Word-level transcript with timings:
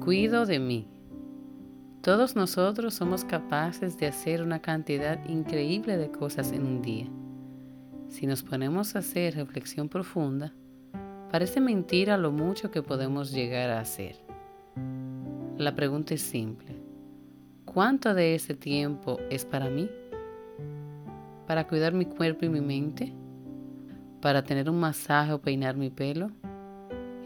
Cuido 0.00 0.46
de 0.46 0.58
mí. 0.58 0.88
Todos 2.00 2.34
nosotros 2.34 2.94
somos 2.94 3.22
capaces 3.22 3.98
de 3.98 4.06
hacer 4.06 4.42
una 4.42 4.60
cantidad 4.60 5.22
increíble 5.28 5.98
de 5.98 6.10
cosas 6.10 6.52
en 6.52 6.64
un 6.64 6.80
día. 6.80 7.06
Si 8.08 8.26
nos 8.26 8.42
ponemos 8.42 8.96
a 8.96 9.00
hacer 9.00 9.34
reflexión 9.34 9.90
profunda, 9.90 10.54
parece 11.30 11.60
mentira 11.60 12.16
lo 12.16 12.32
mucho 12.32 12.70
que 12.70 12.82
podemos 12.82 13.30
llegar 13.30 13.68
a 13.68 13.80
hacer. 13.80 14.16
La 15.58 15.74
pregunta 15.74 16.14
es 16.14 16.22
simple. 16.22 16.80
¿Cuánto 17.66 18.14
de 18.14 18.34
ese 18.34 18.54
tiempo 18.54 19.18
es 19.28 19.44
para 19.44 19.68
mí? 19.68 19.90
¿Para 21.46 21.66
cuidar 21.66 21.92
mi 21.92 22.06
cuerpo 22.06 22.46
y 22.46 22.48
mi 22.48 22.62
mente? 22.62 23.12
¿Para 24.22 24.44
tener 24.44 24.70
un 24.70 24.80
masaje 24.80 25.34
o 25.34 25.42
peinar 25.42 25.76
mi 25.76 25.90
pelo? 25.90 26.30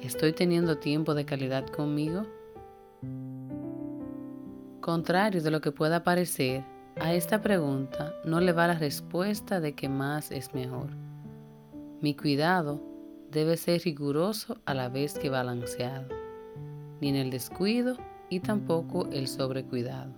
¿Estoy 0.03 0.33
teniendo 0.33 0.79
tiempo 0.79 1.15
de 1.15 1.25
calidad 1.25 1.69
conmigo? 1.69 2.27
Contrario 4.85 5.41
de 5.41 5.51
lo 5.51 5.63
que 5.63 5.73
pueda 5.73 6.05
parecer, 6.05 6.63
a 7.01 7.15
esta 7.15 7.41
pregunta 7.41 8.13
no 8.27 8.39
le 8.39 8.53
va 8.53 8.67
la 8.67 8.75
respuesta 8.75 9.59
de 9.59 9.75
que 9.75 9.89
más 9.89 10.31
es 10.31 10.53
mejor. 10.53 10.91
Mi 12.03 12.15
cuidado 12.15 12.83
debe 13.31 13.57
ser 13.57 13.81
riguroso 13.81 14.59
a 14.67 14.75
la 14.75 14.91
vez 14.91 15.19
que 15.19 15.31
balanceado, 15.31 16.09
ni 17.01 17.09
en 17.09 17.17
el 17.17 17.31
descuido 17.31 17.97
y 18.29 18.41
tampoco 18.41 19.09
el 19.11 19.27
sobrecuidado. 19.27 20.13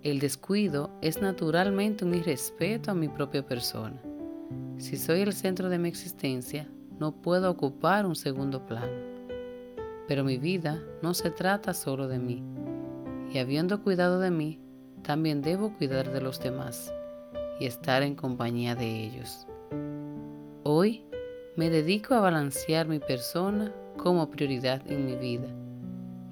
El 0.00 0.18
descuido 0.18 0.88
es 1.02 1.20
naturalmente 1.20 2.06
un 2.06 2.14
irrespeto 2.14 2.92
a 2.92 2.94
mi 2.94 3.08
propia 3.08 3.46
persona. 3.46 4.00
Si 4.78 4.96
soy 4.96 5.20
el 5.20 5.34
centro 5.34 5.68
de 5.68 5.76
mi 5.76 5.90
existencia, 5.90 6.66
no 6.98 7.12
puedo 7.12 7.50
ocupar 7.50 8.06
un 8.06 8.16
segundo 8.16 8.64
plano. 8.64 8.96
Pero 10.08 10.24
mi 10.24 10.38
vida 10.38 10.82
no 11.02 11.12
se 11.12 11.30
trata 11.30 11.74
solo 11.74 12.08
de 12.08 12.18
mí, 12.18 12.42
y 13.32 13.38
habiendo 13.38 13.82
cuidado 13.82 14.20
de 14.20 14.30
mí, 14.30 14.60
también 15.02 15.40
debo 15.42 15.72
cuidar 15.76 16.12
de 16.12 16.20
los 16.20 16.38
demás 16.40 16.92
y 17.58 17.66
estar 17.66 18.02
en 18.02 18.14
compañía 18.14 18.74
de 18.74 19.04
ellos. 19.04 19.46
Hoy 20.64 21.04
me 21.56 21.70
dedico 21.70 22.14
a 22.14 22.20
balancear 22.20 22.86
mi 22.86 22.98
persona 22.98 23.72
como 23.96 24.30
prioridad 24.30 24.82
en 24.90 25.06
mi 25.06 25.16
vida 25.16 25.48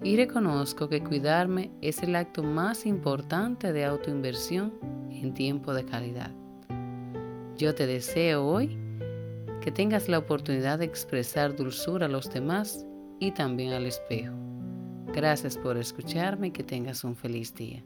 y 0.02 0.16
reconozco 0.16 0.88
que 0.88 1.02
cuidarme 1.02 1.70
es 1.80 2.02
el 2.02 2.16
acto 2.16 2.42
más 2.42 2.86
importante 2.86 3.72
de 3.72 3.84
autoinversión 3.84 4.72
en 5.10 5.34
tiempo 5.34 5.74
de 5.74 5.84
calidad. 5.84 6.30
Yo 7.56 7.74
te 7.74 7.86
deseo 7.86 8.46
hoy 8.46 8.78
que 9.60 9.70
tengas 9.70 10.08
la 10.08 10.18
oportunidad 10.18 10.78
de 10.78 10.86
expresar 10.86 11.54
dulzura 11.54 12.06
a 12.06 12.08
los 12.08 12.32
demás 12.32 12.86
y 13.18 13.32
también 13.32 13.72
al 13.74 13.84
espejo. 13.84 14.34
Gracias 15.12 15.56
por 15.58 15.76
escucharme 15.76 16.48
y 16.48 16.50
que 16.52 16.62
tengas 16.62 17.02
un 17.02 17.16
feliz 17.16 17.54
día. 17.54 17.82